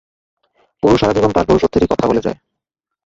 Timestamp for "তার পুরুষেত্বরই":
1.35-1.91